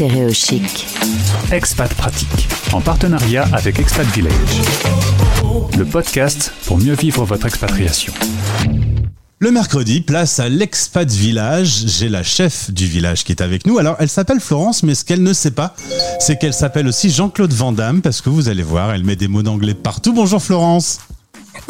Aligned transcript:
Stéréochic. 0.00 0.86
Expat 1.52 1.92
Pratique, 1.92 2.48
en 2.72 2.80
partenariat 2.80 3.46
avec 3.52 3.78
Expat 3.78 4.06
Village. 4.06 4.32
Le 5.76 5.84
podcast 5.84 6.54
pour 6.64 6.78
mieux 6.78 6.94
vivre 6.94 7.26
votre 7.26 7.44
expatriation. 7.44 8.14
Le 9.40 9.50
mercredi, 9.50 10.00
place 10.00 10.40
à 10.40 10.48
l'expat 10.48 11.06
village. 11.06 11.84
J'ai 11.84 12.08
la 12.08 12.22
chef 12.22 12.70
du 12.70 12.86
village 12.86 13.24
qui 13.24 13.32
est 13.32 13.42
avec 13.42 13.66
nous. 13.66 13.76
Alors, 13.76 13.96
elle 13.98 14.08
s'appelle 14.08 14.40
Florence, 14.40 14.84
mais 14.84 14.94
ce 14.94 15.04
qu'elle 15.04 15.22
ne 15.22 15.34
sait 15.34 15.50
pas, 15.50 15.74
c'est 16.18 16.38
qu'elle 16.38 16.54
s'appelle 16.54 16.88
aussi 16.88 17.10
Jean-Claude 17.10 17.52
Vandamme, 17.52 18.00
parce 18.00 18.22
que 18.22 18.30
vous 18.30 18.48
allez 18.48 18.62
voir, 18.62 18.94
elle 18.94 19.04
met 19.04 19.16
des 19.16 19.28
mots 19.28 19.42
d'anglais 19.42 19.74
partout. 19.74 20.14
Bonjour 20.14 20.42
Florence. 20.42 21.00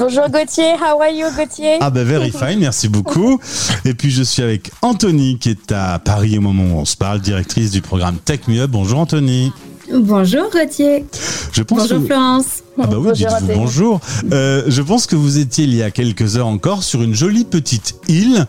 Bonjour 0.01 0.31
Gauthier, 0.31 0.77
how 0.81 0.99
are 1.03 1.11
you 1.11 1.27
Gauthier? 1.37 1.77
Ah 1.83 1.91
ben 1.91 2.07
very 2.07 2.31
fine, 2.31 2.59
merci 2.59 2.89
beaucoup. 2.89 3.39
Et 3.85 3.93
puis 3.93 4.11
je 4.11 4.23
suis 4.23 4.43
avec 4.43 4.71
Anthony 4.81 5.39
qui 5.39 5.51
est 5.51 5.73
à 5.73 5.99
Paris 5.99 6.39
au 6.39 6.41
moment 6.41 6.63
où 6.75 6.79
on 6.79 6.87
se 6.87 6.97
parle, 6.97 7.21
directrice 7.21 7.71
du 7.71 7.83
programme 7.83 8.17
Tech 8.17 8.49
Me 8.49 8.61
Up. 8.61 8.71
Bonjour 8.71 8.99
Anthony. 8.99 9.53
Bonjour 9.93 10.51
Gauthier. 10.51 11.05
Je 11.53 11.63
pense 11.63 11.81
bonjour 11.81 12.01
que... 12.01 12.07
Florence. 12.07 12.47
Ah 12.79 12.87
bah 12.87 12.97
oui, 12.97 13.09
Bonjour, 13.09 13.29
dites-vous 13.29 13.55
bonjour. 13.55 14.01
Euh, 14.33 14.63
je 14.69 14.81
pense 14.81 15.07
que 15.07 15.17
vous 15.17 15.39
étiez 15.39 15.65
il 15.65 15.75
y 15.75 15.83
a 15.83 15.91
quelques 15.91 16.39
heures 16.39 16.47
encore 16.47 16.83
sur 16.83 17.03
une 17.03 17.15
jolie 17.15 17.45
petite 17.45 17.97
île, 18.09 18.47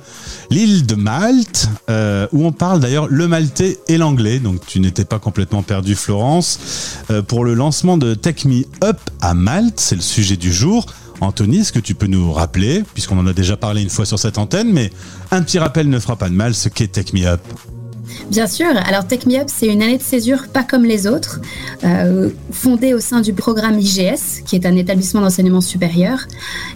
l'île 0.52 0.86
de 0.86 0.95
Malte, 0.95 1.67
euh, 1.89 2.27
où 2.31 2.45
on 2.45 2.53
parle 2.53 2.80
d'ailleurs 2.80 3.08
le 3.09 3.27
maltais 3.27 3.77
et 3.89 3.97
l'anglais. 3.97 4.39
Donc 4.39 4.66
tu 4.66 4.80
n'étais 4.80 5.03
pas 5.03 5.20
complètement 5.20 5.63
perdu, 5.63 5.95
Florence, 5.95 6.59
euh, 7.09 7.22
pour 7.22 7.44
le 7.44 7.55
lancement 7.55 7.97
de 7.97 8.13
Tech 8.13 8.45
Me 8.45 8.63
Up 8.86 8.99
à 9.20 9.33
Malte. 9.33 9.81
C'est 9.81 9.95
le 9.95 10.02
sujet 10.02 10.38
du 10.38 10.53
jour. 10.53 10.86
Anthony, 11.21 11.59
est-ce 11.59 11.71
que 11.71 11.80
tu 11.80 11.93
peux 11.95 12.07
nous 12.07 12.31
rappeler, 12.34 12.84
puisqu'on 12.93 13.17
en 13.20 13.27
a 13.27 13.34
déjà 13.34 13.55
parlé 13.55 13.81
une 13.84 13.89
fois 13.89 14.05
sur 14.05 14.17
cette 14.20 14.38
antenne, 14.39 14.71
mais 14.73 14.89
un 15.30 15.41
petit 15.44 15.59
rappel 15.59 15.88
ne 15.88 15.99
fera 15.99 16.16
pas 16.16 16.30
de 16.30 16.34
mal, 16.34 16.53
ce 16.55 16.67
qu'est 16.67 16.88
Tech. 16.91 17.05
Bien 18.30 18.47
sûr, 18.47 18.67
alors 18.88 19.05
Tech 19.07 19.21
c'est 19.47 19.67
une 19.67 19.81
année 19.81 19.97
de 19.97 20.03
césure 20.03 20.47
pas 20.52 20.63
comme 20.63 20.84
les 20.84 21.05
autres, 21.07 21.39
euh, 21.84 22.30
fondée 22.52 22.94
au 22.94 22.99
sein 22.99 23.22
du 23.22 23.33
programme 23.33 23.80
IGS, 23.80 24.44
qui 24.45 24.55
est 24.55 24.66
un 24.66 24.75
établissement 24.75 25.22
d'enseignement 25.22 25.61
supérieur. 25.61 26.19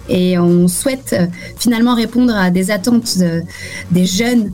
Et 0.10 0.38
on 0.38 0.68
souhaite 0.68 1.14
euh, 1.18 1.26
finalement 1.58 1.96
répondre 1.96 2.36
à 2.36 2.52
des 2.52 2.72
attentes 2.72 3.18
de- 3.18 3.42
des 3.92 4.06
jeunes 4.06 4.52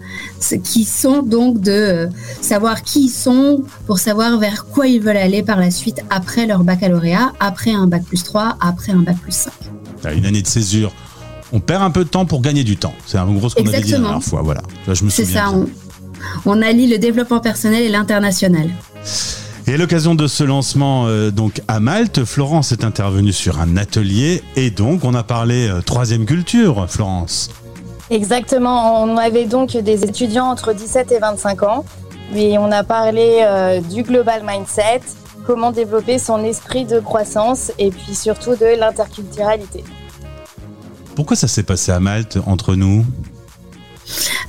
qui 0.63 0.83
sont 0.85 1.21
donc 1.21 1.59
de 1.61 1.71
euh, 1.71 2.07
savoir 2.41 2.81
qui 2.83 3.05
ils 3.05 3.09
sont 3.09 3.63
pour 3.87 3.99
savoir 3.99 4.37
vers 4.39 4.65
quoi 4.65 4.87
ils 4.87 5.01
veulent 5.01 5.17
aller 5.17 5.43
par 5.43 5.59
la 5.59 5.69
suite 5.71 6.01
après 6.09 6.45
leur 6.47 6.63
baccalauréat, 6.63 7.33
après 7.39 7.71
un 7.73 7.87
bac 7.87 8.03
plus 8.03 8.23
3, 8.23 8.57
après 8.61 8.91
un 8.91 8.99
bac 9.01 9.17
plus 9.21 9.33
5. 9.35 9.51
Là, 10.03 10.13
Une 10.13 10.25
année 10.25 10.41
de 10.41 10.47
césure. 10.47 10.91
On 11.53 11.59
perd 11.59 11.83
un 11.83 11.91
peu 11.91 12.03
de 12.03 12.09
temps 12.09 12.25
pour 12.25 12.41
gagner 12.41 12.63
du 12.63 12.77
temps. 12.77 12.93
C'est 13.05 13.19
en 13.19 13.31
gros 13.33 13.49
ce 13.49 13.55
qu'on 13.55 13.61
avait 13.61 13.69
dit 13.69 13.73
la 13.73 13.79
Exactement. 13.79 14.07
dernière 14.09 14.23
fois. 14.23 14.41
Voilà. 14.41 14.61
Là, 14.87 14.93
je 14.93 15.03
me 15.03 15.09
C'est 15.09 15.25
ça, 15.25 15.51
on, 15.51 15.67
on 16.45 16.61
allie 16.61 16.87
le 16.87 16.97
développement 16.97 17.39
personnel 17.39 17.83
et 17.83 17.89
l'international. 17.89 18.69
Et 19.67 19.75
à 19.75 19.77
l'occasion 19.77 20.15
de 20.15 20.27
ce 20.27 20.43
lancement 20.43 21.05
euh, 21.07 21.29
donc 21.29 21.61
à 21.67 21.79
Malte, 21.79 22.25
Florence 22.25 22.71
est 22.71 22.83
intervenue 22.83 23.31
sur 23.31 23.59
un 23.59 23.77
atelier 23.77 24.41
et 24.55 24.71
donc 24.71 25.03
on 25.03 25.13
a 25.13 25.23
parlé 25.23 25.67
euh, 25.67 25.81
troisième 25.81 26.25
culture, 26.25 26.85
Florence. 26.89 27.49
Exactement, 28.09 29.03
on 29.03 29.17
avait 29.17 29.45
donc 29.45 29.77
des 29.77 30.03
étudiants 30.03 30.47
entre 30.47 30.73
17 30.73 31.11
et 31.11 31.19
25 31.19 31.63
ans. 31.63 31.85
Et 32.35 32.57
on 32.57 32.71
a 32.71 32.83
parlé 32.83 33.39
euh, 33.41 33.81
du 33.81 34.03
global 34.03 34.43
mindset, 34.45 35.01
comment 35.45 35.71
développer 35.71 36.19
son 36.19 36.43
esprit 36.43 36.85
de 36.85 36.99
croissance 36.99 37.71
et 37.79 37.89
puis 37.89 38.15
surtout 38.15 38.55
de 38.55 38.79
l'interculturalité. 38.79 39.83
Pourquoi 41.15 41.35
ça 41.35 41.47
s'est 41.47 41.63
passé 41.63 41.91
à 41.91 41.99
Malte 41.99 42.37
entre 42.45 42.75
nous? 42.75 43.05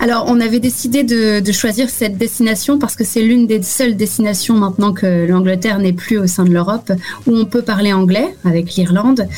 Alors, 0.01 0.25
on 0.27 0.41
avait 0.41 0.59
décidé 0.59 1.05
de, 1.05 1.39
de 1.39 1.53
choisir 1.53 1.89
cette 1.89 2.19
destination 2.19 2.79
parce 2.79 2.97
que 2.97 3.05
c'est 3.05 3.23
l'une 3.23 3.47
des 3.47 3.63
seules 3.63 3.97
destinations 3.97 4.57
maintenant 4.57 4.93
que 4.93 5.27
l'Angleterre 5.27 5.79
n'est 5.79 5.93
plus 5.93 6.19
au 6.19 6.27
sein 6.27 6.45
de 6.45 6.51
l'Europe 6.51 6.91
où 7.27 7.37
on 7.37 7.45
peut 7.45 7.63
parler 7.63 7.93
anglais 7.93 8.35
avec 8.45 8.75
l'Irlande, 8.75 9.29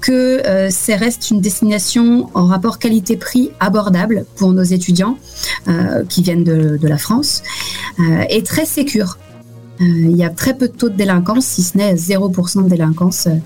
que 0.00 0.46
euh, 0.46 0.70
ça 0.70 0.96
reste 0.96 1.30
une 1.30 1.42
destination 1.42 2.30
en 2.32 2.46
rapport 2.46 2.78
qualité-prix 2.78 3.50
abordable 3.60 4.24
pour 4.36 4.52
nos 4.52 4.62
étudiants 4.62 5.18
euh, 5.68 6.04
qui 6.08 6.22
viennent 6.22 6.44
de, 6.44 6.78
de 6.78 6.88
la 6.88 6.96
France 6.96 7.42
euh, 7.98 8.24
et 8.30 8.42
très 8.42 8.64
sécure. 8.64 9.18
Euh, 9.80 9.84
Il 9.84 10.16
y 10.16 10.24
a 10.24 10.30
très 10.30 10.56
peu 10.56 10.68
de 10.68 10.72
taux 10.72 10.88
de 10.88 10.96
délinquance, 10.96 11.46
si 11.46 11.62
ce 11.62 11.76
n'est 11.76 11.94
0% 11.94 12.64
de 12.64 12.68
délinquance 12.68 13.26
euh, 13.26 13.36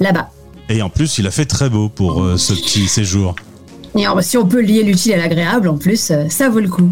là-bas. 0.00 0.30
Et 0.68 0.82
en 0.82 0.88
plus, 0.88 1.18
il 1.18 1.26
a 1.26 1.30
fait 1.30 1.44
très 1.44 1.70
beau 1.70 1.88
pour 1.88 2.22
euh, 2.22 2.36
ce 2.36 2.52
petit 2.52 2.88
séjour. 2.88 3.34
Et 3.96 4.04
si 4.20 4.36
on 4.36 4.46
peut 4.46 4.60
lier 4.60 4.82
l'utile 4.82 5.14
à 5.14 5.16
l'agréable, 5.16 5.68
en 5.68 5.78
plus, 5.78 6.12
ça 6.28 6.48
vaut 6.50 6.60
le 6.60 6.68
coup. 6.68 6.90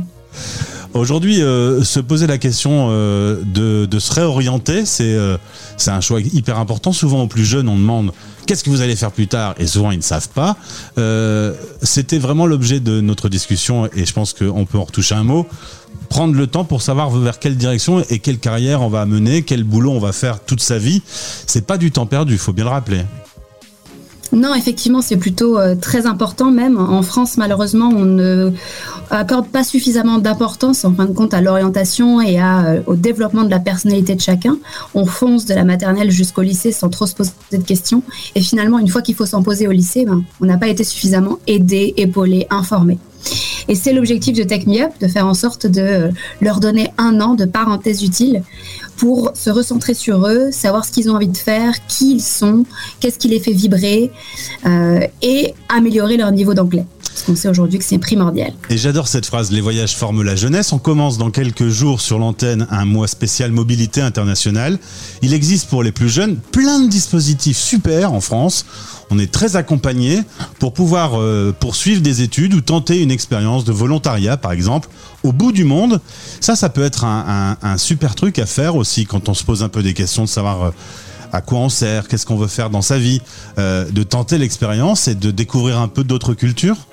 Aujourd'hui, 0.95 1.43
euh, 1.43 1.83
se 1.83 1.99
poser 1.99 2.29
la 2.29 2.39
question 2.39 2.87
euh, 2.91 3.43
de, 3.45 3.99
se 3.99 4.15
réorienter, 4.15 4.87
c'est 4.87 5.15
euh, 5.15 5.37
c'est 5.77 5.91
un 5.91 6.01
choix 6.01 6.21
hyper 6.21 6.61
important. 6.61 6.93
Souvent, 6.93 7.23
aux 7.23 7.27
plus 7.27 7.45
jeunes, 7.45 7.69
on 7.69 7.77
demande 7.77 8.13
qu'est-ce 8.47 8.63
que 8.63 8.71
vous 8.71 8.81
allez 8.81 8.95
faire 8.95 9.11
plus 9.11 9.27
tard, 9.27 9.57
et 9.59 9.67
souvent 9.67 9.91
ils 9.91 9.97
ne 9.97 10.03
savent 10.03 10.29
pas. 10.29 10.57
C'était 11.83 12.19
vraiment 12.19 12.47
l'objet 12.47 12.79
de 12.79 13.01
notre 13.01 13.29
discussion, 13.29 13.87
et 13.87 14.07
je 14.07 14.13
pense 14.13 14.35
qu'on 14.35 14.67
peut 14.67 14.79
en 14.79 14.85
retoucher 14.85 15.17
un 15.17 15.25
mot. 15.25 15.49
Prendre 16.11 16.35
le 16.35 16.47
temps 16.47 16.65
pour 16.65 16.81
savoir 16.81 17.11
vers 17.11 17.41
quelle 17.41 17.57
direction 17.57 18.05
et 18.09 18.21
quelle 18.21 18.39
carrière 18.39 18.81
on 18.83 18.89
va 18.89 19.05
mener, 19.05 19.43
quel 19.43 19.65
boulot 19.65 19.91
on 19.91 20.01
va 20.01 20.13
faire 20.13 20.45
toute 20.45 20.61
sa 20.61 20.79
vie. 20.79 21.03
C'est 21.07 21.67
pas 21.67 21.77
du 21.77 21.91
temps 21.91 22.07
perdu, 22.07 22.35
il 22.35 22.39
faut 22.39 22.53
bien 22.53 22.65
le 22.65 22.71
rappeler. 22.71 23.01
Non, 24.35 24.53
effectivement, 24.55 25.01
c'est 25.01 25.17
plutôt 25.17 25.59
euh, 25.59 25.77
très 25.77 26.07
important 26.07 26.51
même. 26.51 26.77
En 26.77 27.03
France, 27.03 27.37
malheureusement, 27.37 27.89
on 27.89 28.05
ne 28.05 28.51
accorde 29.11 29.47
pas 29.47 29.63
suffisamment 29.63 30.19
d'importance 30.19 30.85
en 30.85 30.93
fin 30.93 31.07
de 31.07 31.13
compte 31.13 31.35
à 31.35 31.41
l'orientation 31.41 32.21
et 32.21 32.39
à, 32.39 32.67
euh, 32.67 32.81
au 32.87 32.97
développement 32.97 33.45
de 33.45 33.51
la 33.51 33.61
personnalité 33.61 34.15
de 34.17 34.21
chacun. 34.21 34.59
On 34.95 35.07
fonce 35.07 35.47
de 35.47 35.55
la 35.55 35.65
maternelle 35.65 36.11
jusqu'au 36.11 36.43
lycée 36.43 36.73
sans 36.73 36.89
trop 36.89 37.07
se 37.07 37.15
poser 37.15 37.31
de 37.53 37.59
questions. 37.59 38.03
Et 38.35 38.41
finalement, 38.41 38.79
une 38.81 38.89
fois 38.89 39.03
qu'il 39.03 39.15
faut 39.15 39.27
s'en 39.27 39.43
poser 39.43 39.69
au 39.69 39.73
lycée, 39.73 40.05
ben, 40.05 40.25
on 40.41 40.47
n'a 40.47 40.59
pas 40.59 40.69
été 40.69 40.83
suffisamment 40.83 41.39
aidé, 41.47 41.95
épaulé, 41.97 42.47
informé. 42.51 42.99
Et 43.69 43.75
c'est 43.75 43.93
l'objectif 43.93 44.37
de 44.37 44.43
Tech 44.43 44.67
Me 44.67 44.83
Up, 44.83 44.93
de 45.01 45.09
faire 45.09 45.27
en 45.27 45.35
sorte 45.35 45.67
de 45.67 45.81
euh, 45.81 46.11
leur 46.41 46.61
donner 46.61 46.91
un 46.99 47.21
an 47.21 47.35
de 47.35 47.45
parenthèse 47.45 48.03
utile 48.03 48.43
pour 48.97 49.33
se 49.35 49.51
recentrer 49.51 49.95
sur 49.95 50.27
eux, 50.27 50.51
savoir 50.51 50.85
ce 50.85 50.93
qu'ils 50.93 51.11
ont 51.11 51.15
envie 51.15 51.29
de 51.29 51.37
faire, 51.37 51.75
qui 51.87 52.15
ils 52.15 52.23
sont, 52.23 52.65
qu'est-ce 53.01 53.19
qui 53.19 53.29
les 53.29 53.41
fait 53.41 53.53
vibrer 53.53 54.11
euh, 54.67 55.01
et 55.23 55.55
améliorer 55.69 56.17
leur 56.17 56.31
niveau 56.33 56.55
d'anglais. 56.55 56.87
Parce 57.15 57.27
qu'on 57.27 57.37
sait 57.37 57.49
aujourd'hui 57.49 57.79
que 57.79 57.85
c'est 57.85 57.99
primordial. 57.99 58.53
Et 58.71 58.77
j'adore 58.77 59.07
cette 59.07 59.25
phrase, 59.25 59.53
les 59.53 59.61
voyages 59.61 59.95
forment 59.95 60.25
la 60.25 60.35
jeunesse. 60.35 60.73
On 60.73 60.81
commence 60.81 61.17
dans 61.17 61.31
quelques 61.31 61.69
jours 61.69 62.01
sur 62.01 62.19
l'antenne 62.19 62.67
un 62.73 62.85
mois 62.85 63.07
spécial 63.07 63.53
mobilité 63.53 64.01
internationale. 64.01 64.81
Il 65.23 65.33
existe 65.33 65.69
pour 65.69 65.85
les 65.85 65.93
plus 65.93 66.09
jeunes 66.09 66.39
plein 66.51 66.81
de 66.81 66.89
dispositifs 66.89 67.57
super 67.57 68.13
en 68.13 68.21
France. 68.21 68.67
On 69.11 69.21
est 69.21 69.31
très 69.31 69.55
accompagné 69.55 70.23
pour 70.59 70.75
pouvoir 70.75 71.13
euh, 71.15 71.55
poursuivre 71.57 72.03
des 72.03 72.23
études 72.23 72.53
ou 72.53 72.61
tenter 72.61 73.01
une 73.01 73.13
expérience 73.13 73.65
de 73.65 73.71
volontariat, 73.71 74.37
par 74.37 74.51
exemple, 74.51 74.89
au 75.23 75.31
bout 75.31 75.53
du 75.53 75.63
monde. 75.63 76.01
Ça, 76.41 76.57
ça 76.57 76.69
peut 76.69 76.83
être 76.83 77.05
un, 77.05 77.57
super 77.77 78.17
truc 78.17 78.41
à 78.41 78.47
faire 78.47 78.75
aussi 78.75 79.07
quand 79.07 79.29
on 79.29 79.35
se 79.35 79.45
pose 79.45 79.63
un 79.63 79.69
peu 79.69 79.85
des 79.85 79.95
questions 79.95 80.25
de 80.25 80.29
savoir... 80.29 80.65
euh, 80.65 80.71
à 81.33 81.41
quoi 81.41 81.59
on 81.59 81.69
sert, 81.69 82.07
qu'est-ce 82.07 82.27
qu'on 82.27 82.37
veut 82.37 82.47
faire 82.47 82.71
dans 82.71 82.81
sa 82.81 82.97
vie, 82.97 83.21
euh, 83.59 83.91
de 83.91 84.05
tenter 84.05 84.39
l'expérience 84.39 85.09
et 85.09 85.17
de 85.17 85.33
découvrir 85.33 85.81
un 85.81 85.89
peu 85.89 86.05
d'autres 86.05 86.33
cultures. 86.33 86.87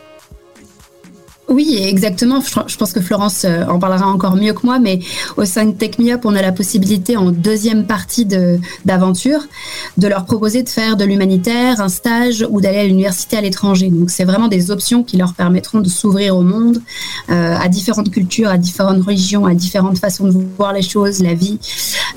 Oui, 1.52 1.78
exactement. 1.82 2.42
Je 2.66 2.78
pense 2.78 2.94
que 2.94 3.02
Florence 3.02 3.44
euh, 3.44 3.66
en 3.66 3.78
parlera 3.78 4.08
encore 4.08 4.38
mieux 4.38 4.54
que 4.54 4.66
moi, 4.66 4.80
mais 4.80 5.00
au 5.36 5.44
sein 5.44 5.66
de 5.66 5.72
Tech 5.72 5.92
on 6.24 6.34
a 6.34 6.42
la 6.42 6.54
possibilité 6.54 7.18
en 7.18 7.32
deuxième 7.32 7.86
partie 7.86 8.26
d'aventure 8.86 9.42
de 9.98 10.08
leur 10.08 10.24
proposer 10.26 10.64
de 10.64 10.70
faire 10.70 10.96
de 10.96 11.04
l'humanitaire, 11.04 11.82
un 11.82 11.90
stage 11.90 12.48
ou 12.50 12.62
d'aller 12.62 12.78
à 12.78 12.84
l'université 12.86 13.36
à 13.36 13.42
l'étranger. 13.42 13.90
Donc 13.90 14.12
c'est 14.12 14.24
vraiment 14.24 14.48
des 14.48 14.72
options 14.72 15.04
qui 15.04 15.18
leur 15.18 15.34
permettront 15.34 15.82
de 15.82 15.90
s'ouvrir 15.90 16.38
au 16.38 16.42
monde, 16.42 16.82
euh, 17.30 17.58
à 17.58 17.68
différentes 17.68 18.12
cultures, 18.12 18.50
à 18.50 18.58
différentes 18.58 19.04
religions, 19.04 19.46
à 19.46 19.54
différentes 19.54 20.00
façons 20.00 20.30
de 20.30 20.48
voir 20.58 20.72
les 20.72 20.82
choses, 20.82 21.22
la 21.22 21.34
vie, 21.34 21.60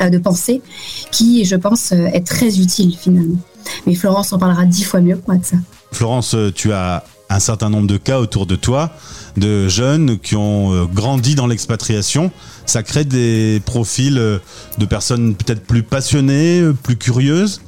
euh, 0.00 0.10
de 0.10 0.18
penser, 0.18 0.62
qui, 1.10 1.44
je 1.44 1.56
pense, 1.56 1.90
est 1.90 2.24
très 2.24 2.60
utile 2.60 2.96
finalement. 2.96 3.38
Mais 3.86 3.96
Florence 3.96 4.32
en 4.32 4.38
parlera 4.38 4.64
dix 4.64 4.84
fois 4.84 5.00
mieux 5.00 5.16
que 5.16 5.26
moi 5.26 5.36
de 5.36 5.44
ça. 5.44 5.56
Florence, 5.90 6.36
tu 6.54 6.72
as 6.72 7.04
un 7.30 7.40
certain 7.40 7.70
nombre 7.70 7.86
de 7.86 7.96
cas 7.96 8.18
autour 8.18 8.46
de 8.46 8.56
toi, 8.56 8.90
de 9.36 9.68
jeunes 9.68 10.18
qui 10.18 10.36
ont 10.36 10.72
euh, 10.72 10.84
grandi 10.84 11.34
dans 11.34 11.46
l'expatriation. 11.46 12.30
Ça 12.66 12.82
crée 12.82 13.04
des 13.04 13.60
profils 13.64 14.18
euh, 14.18 14.38
de 14.78 14.86
personnes 14.86 15.34
peut-être 15.34 15.64
plus 15.64 15.82
passionnées, 15.82 16.60
euh, 16.60 16.72
plus 16.72 16.96
curieuses. 16.96 17.60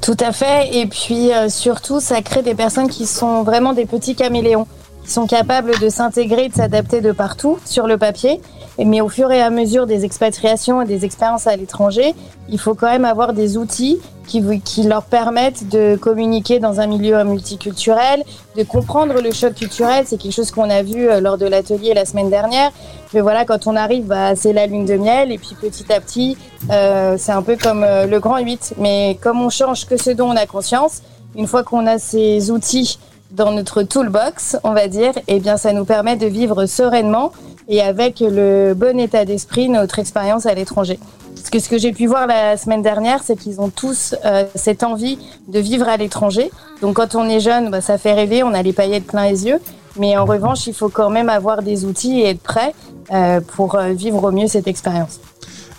Tout 0.00 0.16
à 0.20 0.32
fait. 0.32 0.76
Et 0.76 0.86
puis 0.86 1.30
surtout, 1.48 2.00
ça 2.00 2.22
crée 2.22 2.42
des 2.42 2.54
personnes 2.54 2.88
qui 2.88 3.06
sont 3.06 3.44
vraiment 3.44 3.72
des 3.72 3.86
petits 3.86 4.16
caméléons. 4.16 4.66
qui 5.04 5.10
sont 5.10 5.26
capables 5.26 5.78
de 5.80 5.88
s'intégrer, 5.88 6.48
de 6.48 6.54
s'adapter 6.54 7.00
de 7.00 7.12
partout 7.12 7.58
sur 7.64 7.86
le 7.86 7.98
papier. 7.98 8.40
Mais 8.78 9.00
au 9.00 9.08
fur 9.08 9.30
et 9.30 9.42
à 9.42 9.50
mesure 9.50 9.86
des 9.86 10.04
expatriations 10.04 10.82
et 10.82 10.86
des 10.86 11.04
expériences 11.04 11.46
à 11.46 11.56
l'étranger, 11.56 12.14
il 12.48 12.58
faut 12.58 12.74
quand 12.74 12.90
même 12.90 13.04
avoir 13.04 13.32
des 13.32 13.56
outils 13.56 13.98
qui, 14.26 14.82
leur 14.84 15.02
permettent 15.02 15.68
de 15.68 15.96
communiquer 15.96 16.58
dans 16.58 16.80
un 16.80 16.86
milieu 16.86 17.22
multiculturel, 17.24 18.22
de 18.56 18.62
comprendre 18.62 19.20
le 19.20 19.30
choc 19.32 19.54
culturel. 19.54 20.04
C'est 20.06 20.16
quelque 20.16 20.32
chose 20.32 20.50
qu'on 20.50 20.70
a 20.70 20.82
vu 20.82 21.08
euh, 21.08 21.20
lors 21.20 21.36
de 21.36 21.46
l'atelier 21.46 21.92
la 21.92 22.04
semaine 22.04 22.30
dernière. 22.30 22.70
Mais 23.12 23.20
voilà, 23.20 23.44
quand 23.44 23.66
on 23.66 23.76
arrive, 23.76 24.06
bah, 24.06 24.34
c'est 24.34 24.52
la 24.52 24.66
lune 24.66 24.86
de 24.86 24.94
miel. 24.94 25.32
Et 25.32 25.38
puis 25.38 25.54
petit 25.60 25.92
à 25.92 26.00
petit, 26.00 26.38
euh, 26.70 27.16
c'est 27.18 27.32
un 27.32 27.42
peu 27.42 27.56
comme 27.56 27.84
euh, 27.84 28.06
le 28.06 28.20
grand 28.20 28.38
8. 28.38 28.74
Mais 28.78 29.18
comme 29.20 29.42
on 29.42 29.50
change 29.50 29.86
que 29.86 29.96
ce 29.96 30.10
dont 30.10 30.30
on 30.30 30.36
a 30.36 30.46
conscience, 30.46 31.02
une 31.36 31.46
fois 31.46 31.62
qu'on 31.62 31.86
a 31.86 31.98
ces 31.98 32.50
outils 32.50 32.98
dans 33.32 33.50
notre 33.50 33.82
toolbox, 33.82 34.56
on 34.62 34.72
va 34.72 34.88
dire, 34.88 35.12
eh 35.26 35.40
bien, 35.40 35.56
ça 35.56 35.72
nous 35.72 35.84
permet 35.84 36.16
de 36.16 36.26
vivre 36.26 36.66
sereinement 36.66 37.32
et 37.68 37.80
avec 37.80 38.20
le 38.20 38.74
bon 38.74 38.98
état 39.00 39.24
d'esprit 39.24 39.68
notre 39.68 39.98
expérience 39.98 40.46
à 40.46 40.54
l'étranger. 40.54 40.98
Parce 41.34 41.48
que 41.48 41.58
ce 41.58 41.68
que 41.68 41.78
j'ai 41.78 41.92
pu 41.92 42.06
voir 42.06 42.26
la 42.26 42.56
semaine 42.56 42.82
dernière, 42.82 43.22
c'est 43.22 43.36
qu'ils 43.36 43.60
ont 43.60 43.70
tous 43.70 44.14
euh, 44.24 44.44
cette 44.54 44.82
envie 44.82 45.18
de 45.48 45.58
vivre 45.58 45.88
à 45.88 45.96
l'étranger. 45.96 46.50
Donc 46.82 46.96
quand 46.96 47.14
on 47.14 47.28
est 47.28 47.40
jeune, 47.40 47.70
bah, 47.70 47.80
ça 47.80 47.98
fait 47.98 48.12
rêver, 48.12 48.42
on 48.42 48.52
a 48.52 48.62
les 48.62 48.72
paillettes 48.72 49.06
plein 49.06 49.28
les 49.28 49.46
yeux. 49.46 49.60
Mais 49.96 50.16
en 50.16 50.24
revanche, 50.24 50.66
il 50.66 50.74
faut 50.74 50.88
quand 50.88 51.10
même 51.10 51.28
avoir 51.28 51.62
des 51.62 51.84
outils 51.84 52.20
et 52.20 52.30
être 52.30 52.42
prêt 52.42 52.74
euh, 53.12 53.40
pour 53.40 53.74
euh, 53.74 53.88
vivre 53.92 54.22
au 54.22 54.30
mieux 54.30 54.46
cette 54.46 54.68
expérience. 54.68 55.20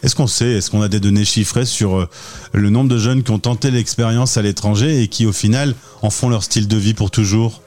Est-ce 0.04 0.16
qu'on 0.16 0.28
sait, 0.28 0.52
est-ce 0.52 0.70
qu'on 0.70 0.82
a 0.82 0.90
des 0.90 1.00
données 1.00 1.26
chiffrées 1.26 1.66
sur 1.66 2.08
le 2.52 2.70
nombre 2.70 2.90
de 2.90 2.98
jeunes 2.98 3.24
qui 3.24 3.32
ont 3.32 3.40
tenté 3.40 3.72
l'expérience 3.72 4.38
à 4.38 4.42
l'étranger 4.42 5.02
et 5.02 5.08
qui 5.08 5.26
au 5.26 5.32
final 5.32 5.76
en 6.02 6.10
font 6.10 6.30
leur 6.30 6.44
style 6.44 6.68
de 6.68 6.78
vie 6.78 6.94
pour 6.94 7.10
toujours? 7.10 7.64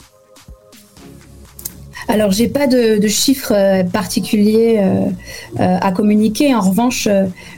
Alors, 2.09 2.31
j'ai 2.31 2.49
pas 2.49 2.67
de, 2.67 3.07
chiffres 3.09 3.53
euh, 3.53 3.83
particuliers 3.83 4.77
euh, 4.79 5.07
euh, 5.61 5.79
à 5.81 5.93
communiquer. 5.93 6.55
En 6.55 6.61
revanche, 6.61 7.09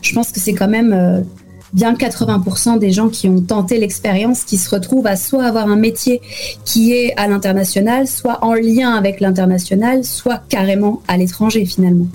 je 0.03 0.13
pense 0.15 0.31
que 0.31 0.41
c'est 0.41 0.55
quand 0.55 0.69
même 0.69 1.25
bien 1.73 1.95
80% 1.95 2.79
des 2.79 2.91
gens 2.91 3.09
qui 3.09 3.29
ont 3.29 3.41
tenté 3.41 3.79
l'expérience 3.79 4.45
qui 4.45 4.57
se 4.59 4.71
retrouvent 4.71 5.07
à 5.07 5.17
soit 5.17 5.45
avoir 5.45 5.69
un 5.69 5.77
métier 5.77 6.21
qui 6.65 6.93
est 6.93 7.15
à 7.17 7.29
l'international, 7.29 8.07
soit 8.07 8.45
en 8.45 8.55
lien 8.55 8.95
avec 8.95 9.21
l'international, 9.21 10.05
soit 10.05 10.43
carrément 10.49 11.03
à 11.09 11.17
l'étranger 11.17 11.65
finalement. 11.65 12.07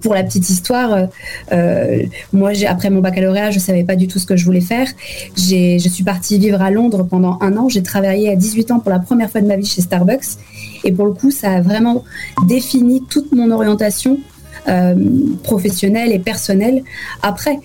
Pour 0.00 0.14
la 0.14 0.22
petite 0.22 0.48
histoire, 0.48 1.08
euh, 1.52 2.02
moi 2.32 2.52
après 2.66 2.90
mon 2.90 3.00
baccalauréat, 3.00 3.50
je 3.50 3.58
savais 3.58 3.84
pas 3.84 3.96
du 3.96 4.08
tout 4.08 4.18
ce 4.18 4.26
que 4.26 4.36
je 4.36 4.44
voulais 4.44 4.60
faire. 4.60 4.88
Je 5.36 5.88
suis 5.88 6.04
partie 6.04 6.38
vivre 6.38 6.60
à 6.62 6.70
Londres 6.70 7.06
pendant 7.08 7.38
un 7.40 7.56
an. 7.56 7.68
J'ai 7.68 7.82
travaillé 7.82 8.30
à 8.30 8.36
18 8.36 8.70
ans 8.70 8.80
pour 8.80 8.90
la 8.90 8.98
première 8.98 9.30
fois 9.30 9.40
de 9.40 9.46
ma 9.46 9.56
vie 9.56 9.66
chez 9.66 9.80
Starbucks. 9.80 10.38
Et 10.84 10.92
pour 10.92 11.06
le 11.06 11.12
coup, 11.12 11.30
ça 11.30 11.52
a 11.52 11.60
vraiment 11.60 12.04
défini 12.46 13.02
toute 13.08 13.32
mon 13.32 13.50
orientation 13.50 14.18
euh, 14.68 14.94
professionnelle 15.42 16.12
et 16.12 16.18
personnelle 16.18 16.82
après. 17.22 17.58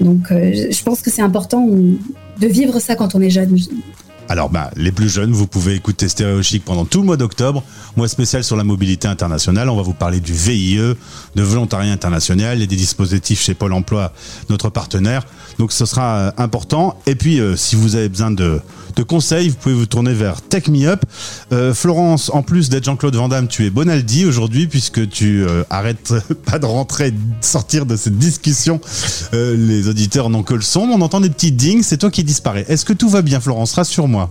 Donc, 0.00 0.30
euh, 0.30 0.70
je 0.70 0.82
pense 0.82 1.00
que 1.00 1.10
c'est 1.10 1.22
important 1.22 1.66
de 1.66 2.46
vivre 2.46 2.78
ça 2.80 2.94
quand 2.94 3.14
on 3.14 3.20
est 3.20 3.30
jeune. 3.30 3.56
Alors, 4.32 4.48
bah, 4.48 4.70
les 4.76 4.92
plus 4.92 5.10
jeunes, 5.10 5.30
vous 5.32 5.46
pouvez 5.46 5.74
écouter 5.74 6.08
Stéréo 6.08 6.42
Chic 6.42 6.64
pendant 6.64 6.86
tout 6.86 7.00
le 7.00 7.04
mois 7.04 7.18
d'octobre, 7.18 7.62
mois 7.98 8.08
spécial 8.08 8.42
sur 8.42 8.56
la 8.56 8.64
mobilité 8.64 9.06
internationale. 9.06 9.68
On 9.68 9.76
va 9.76 9.82
vous 9.82 9.92
parler 9.92 10.20
du 10.20 10.32
VIE, 10.32 10.78
de 10.78 11.42
volontariat 11.42 11.92
international 11.92 12.62
et 12.62 12.66
des 12.66 12.76
dispositifs 12.76 13.42
chez 13.42 13.52
Pôle 13.52 13.74
emploi, 13.74 14.14
notre 14.48 14.70
partenaire. 14.70 15.26
Donc, 15.58 15.70
ce 15.70 15.84
sera 15.84 16.16
euh, 16.16 16.30
important. 16.38 16.98
Et 17.04 17.14
puis, 17.14 17.40
euh, 17.40 17.56
si 17.56 17.76
vous 17.76 17.94
avez 17.94 18.08
besoin 18.08 18.30
de, 18.30 18.62
de, 18.96 19.02
conseils, 19.02 19.50
vous 19.50 19.56
pouvez 19.56 19.74
vous 19.74 19.84
tourner 19.84 20.14
vers 20.14 20.40
Tech 20.40 20.68
Me 20.68 20.86
Up. 20.86 21.04
Euh, 21.52 21.74
Florence, 21.74 22.30
en 22.32 22.42
plus 22.42 22.70
d'être 22.70 22.84
Jean-Claude 22.84 23.14
Van 23.14 23.28
Damme, 23.28 23.48
tu 23.48 23.66
es 23.66 23.70
Bonaldi 23.70 24.24
aujourd'hui, 24.24 24.66
puisque 24.66 25.10
tu 25.10 25.44
arrêtes 25.68 26.14
pas 26.46 26.58
de 26.58 26.64
rentrer, 26.64 27.10
de 27.10 27.18
sortir 27.42 27.84
de 27.84 27.96
cette 27.96 28.16
discussion. 28.16 28.80
les 29.34 29.88
auditeurs 29.88 30.30
n'ont 30.30 30.42
que 30.42 30.54
le 30.54 30.62
son. 30.62 30.88
On 30.90 31.02
entend 31.02 31.20
des 31.20 31.28
petits 31.28 31.52
dings, 31.52 31.82
c'est 31.82 31.98
toi 31.98 32.10
qui 32.10 32.24
disparais. 32.24 32.64
Est-ce 32.68 32.86
que 32.86 32.94
tout 32.94 33.10
va 33.10 33.20
bien, 33.20 33.38
Florence? 33.38 33.74
Rassure-moi. 33.74 34.21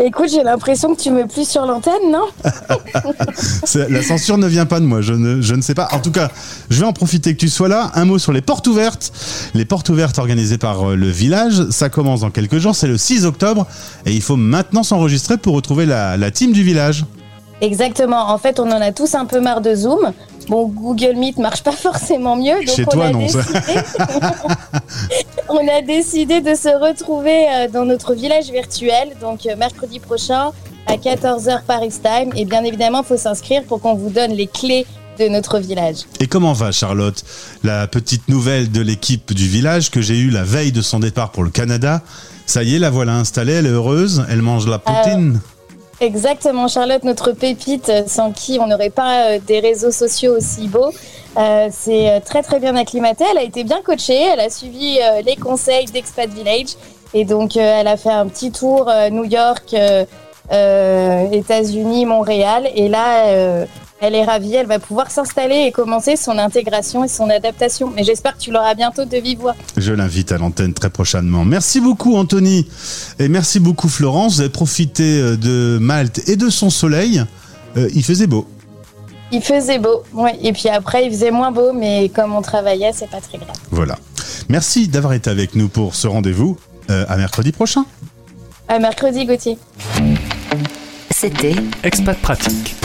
Écoute, 0.00 0.28
j'ai 0.30 0.44
l'impression 0.44 0.94
que 0.94 1.00
tu 1.00 1.10
me 1.10 1.26
plus 1.26 1.48
sur 1.48 1.66
l'antenne, 1.66 2.12
non? 2.12 2.26
La 3.88 4.02
censure 4.02 4.38
ne 4.38 4.46
vient 4.46 4.64
pas 4.64 4.78
de 4.78 4.84
moi, 4.84 5.00
je 5.00 5.12
ne, 5.12 5.40
je 5.40 5.54
ne 5.56 5.60
sais 5.60 5.74
pas. 5.74 5.88
En 5.90 5.98
tout 5.98 6.12
cas, 6.12 6.30
je 6.70 6.78
vais 6.78 6.86
en 6.86 6.92
profiter 6.92 7.34
que 7.34 7.40
tu 7.40 7.48
sois 7.48 7.66
là. 7.66 7.90
Un 7.94 8.04
mot 8.04 8.18
sur 8.18 8.32
les 8.32 8.40
portes 8.40 8.68
ouvertes. 8.68 9.10
Les 9.54 9.64
portes 9.64 9.88
ouvertes 9.88 10.18
organisées 10.20 10.58
par 10.58 10.90
euh, 10.90 10.94
le 10.94 11.08
village, 11.08 11.68
ça 11.70 11.88
commence 11.88 12.20
dans 12.20 12.30
quelques 12.30 12.58
jours, 12.58 12.76
c'est 12.76 12.86
le 12.86 12.96
6 12.96 13.24
octobre, 13.26 13.66
et 14.06 14.12
il 14.12 14.22
faut 14.22 14.36
maintenant 14.36 14.84
s'enregistrer 14.84 15.36
pour 15.36 15.54
retrouver 15.54 15.84
la, 15.84 16.16
la 16.16 16.30
team 16.30 16.52
du 16.52 16.62
village. 16.62 17.04
Exactement. 17.60 18.30
En 18.30 18.38
fait, 18.38 18.60
on 18.60 18.70
en 18.70 18.80
a 18.80 18.92
tous 18.92 19.16
un 19.16 19.24
peu 19.24 19.40
marre 19.40 19.62
de 19.62 19.74
Zoom. 19.74 20.12
Bon, 20.48 20.68
Google 20.68 21.16
Meet 21.16 21.38
marche 21.38 21.62
pas 21.64 21.72
forcément 21.76 22.36
mieux. 22.36 22.64
Donc 22.64 22.76
Chez 22.76 22.84
on 22.86 22.90
toi, 22.90 23.06
a 23.06 23.10
non. 23.10 23.18
Décidé... 23.18 23.42
on 25.48 25.66
a 25.68 25.82
décidé 25.82 26.40
de 26.40 26.54
se 26.54 26.68
retrouver 26.68 27.46
euh, 27.48 27.68
dans 27.68 27.84
notre 27.84 28.14
village 28.14 28.50
virtuel, 28.50 29.16
donc 29.20 29.46
euh, 29.46 29.56
mercredi 29.56 29.98
prochain 29.98 30.50
à 30.86 30.96
14h 30.96 31.62
Paris 31.66 31.92
Time. 32.02 32.32
Et 32.36 32.44
bien 32.44 32.64
évidemment, 32.64 33.02
il 33.02 33.06
faut 33.06 33.16
s'inscrire 33.16 33.62
pour 33.64 33.80
qu'on 33.80 33.94
vous 33.94 34.10
donne 34.10 34.32
les 34.32 34.46
clés 34.46 34.86
de 35.18 35.28
notre 35.28 35.58
village. 35.58 35.96
Et 36.20 36.26
comment 36.26 36.52
va 36.52 36.70
Charlotte 36.72 37.24
La 37.64 37.86
petite 37.86 38.28
nouvelle 38.28 38.70
de 38.70 38.80
l'équipe 38.80 39.32
du 39.32 39.48
village 39.48 39.90
que 39.90 40.00
j'ai 40.00 40.18
eue 40.18 40.30
la 40.30 40.44
veille 40.44 40.72
de 40.72 40.82
son 40.82 41.00
départ 41.00 41.32
pour 41.32 41.42
le 41.42 41.50
Canada? 41.50 42.02
Ça 42.46 42.62
y 42.62 42.76
est, 42.76 42.78
la 42.78 42.90
voilà 42.90 43.14
installée, 43.14 43.54
elle 43.54 43.66
est 43.66 43.70
heureuse, 43.70 44.24
elle 44.30 44.42
mange 44.42 44.66
la 44.66 44.78
poutine? 44.78 45.40
Exactement, 46.00 46.68
Charlotte, 46.68 47.02
notre 47.02 47.32
pépite, 47.32 47.90
sans 48.06 48.30
qui 48.30 48.60
on 48.60 48.68
n'aurait 48.68 48.90
pas 48.90 49.24
euh, 49.24 49.38
des 49.44 49.58
réseaux 49.58 49.90
sociaux 49.90 50.36
aussi 50.36 50.68
beaux. 50.68 50.92
Euh, 51.36 51.68
c'est 51.72 52.10
euh, 52.10 52.20
très 52.24 52.42
très 52.42 52.60
bien 52.60 52.76
acclimatée, 52.76 53.24
elle 53.28 53.38
a 53.38 53.42
été 53.42 53.64
bien 53.64 53.82
coachée, 53.82 54.28
elle 54.32 54.38
a 54.38 54.48
suivi 54.48 55.00
les 55.24 55.34
conseils 55.34 55.86
d'Expat 55.86 56.30
Village. 56.30 56.76
Et 57.14 57.24
donc 57.24 57.56
elle 57.56 57.88
a 57.88 57.96
fait 57.96 58.10
un 58.10 58.28
petit 58.28 58.52
tour 58.52 58.92
New 59.10 59.24
York, 59.24 59.74
États-Unis, 61.32 62.06
Montréal. 62.06 62.68
Et 62.76 62.88
là 62.88 63.64
elle 64.00 64.14
est 64.14 64.24
ravie, 64.24 64.54
elle 64.54 64.66
va 64.66 64.78
pouvoir 64.78 65.10
s'installer 65.10 65.64
et 65.66 65.72
commencer 65.72 66.16
son 66.16 66.38
intégration 66.38 67.04
et 67.04 67.08
son 67.08 67.28
adaptation. 67.30 67.90
Mais 67.94 68.04
j'espère 68.04 68.36
que 68.36 68.42
tu 68.42 68.50
l'auras 68.50 68.74
bientôt 68.74 69.04
de 69.04 69.16
vive 69.16 69.40
voix. 69.40 69.54
Je 69.76 69.92
l'invite 69.92 70.32
à 70.32 70.38
l'antenne 70.38 70.72
très 70.72 70.90
prochainement. 70.90 71.44
Merci 71.44 71.80
beaucoup 71.80 72.16
Anthony 72.16 72.68
et 73.18 73.28
merci 73.28 73.60
beaucoup 73.60 73.88
Florence. 73.88 74.36
Vous 74.36 74.40
avez 74.42 74.50
profité 74.50 75.20
euh, 75.20 75.36
de 75.36 75.78
Malte 75.80 76.28
et 76.28 76.36
de 76.36 76.48
son 76.48 76.70
soleil. 76.70 77.22
Euh, 77.76 77.88
il 77.94 78.04
faisait 78.04 78.26
beau. 78.26 78.46
Il 79.30 79.42
faisait 79.42 79.78
beau, 79.78 80.04
oui. 80.14 80.30
Et 80.42 80.52
puis 80.52 80.70
après, 80.70 81.04
il 81.04 81.10
faisait 81.10 81.30
moins 81.30 81.52
beau, 81.52 81.72
mais 81.74 82.08
comme 82.08 82.34
on 82.34 82.40
travaillait, 82.40 82.92
c'est 82.94 83.10
pas 83.10 83.20
très 83.20 83.36
grave. 83.36 83.56
Voilà. 83.70 83.98
Merci 84.48 84.88
d'avoir 84.88 85.12
été 85.12 85.28
avec 85.28 85.54
nous 85.54 85.68
pour 85.68 85.94
ce 85.94 86.06
rendez-vous. 86.06 86.56
Euh, 86.90 87.04
à 87.08 87.18
mercredi 87.18 87.52
prochain. 87.52 87.84
À 88.68 88.78
mercredi, 88.78 89.26
Gauthier. 89.26 89.58
C'était 91.10 91.56
Expat 91.82 92.16
Pratique 92.18 92.77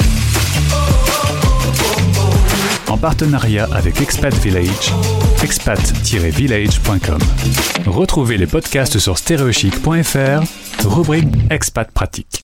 en 2.94 2.98
partenariat 2.98 3.68
avec 3.74 4.00
Expat 4.02 4.34
Village, 4.36 4.94
expat-village.com. 5.42 7.20
Retrouvez 7.88 8.38
les 8.38 8.46
podcasts 8.46 9.00
sur 9.00 9.18
stereochic.fr, 9.18 10.86
rubrique 10.86 11.30
Expat 11.50 11.90
Pratique. 11.92 12.28